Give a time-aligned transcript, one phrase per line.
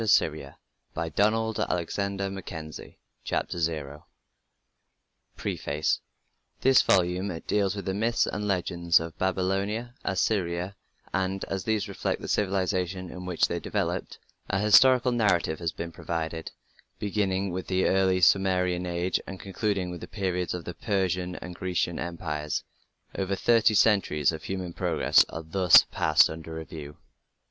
[0.01, 0.49] The Last Days
[1.69, 2.17] of Assyria and
[3.23, 4.03] Babylonia
[5.35, 5.99] PREFACE
[6.61, 10.75] This volume deals with the myths and legends of Babylonia and Assyria,
[11.13, 14.17] and as these reflect the civilization in which they developed,
[14.49, 16.49] a historical narrative has been provided,
[16.97, 21.53] beginning with the early Sumerian Age and concluding with the periods of the Persian and
[21.53, 22.63] Grecian Empires.
[23.15, 26.97] Over thirty centuries of human progress are thus passed under review.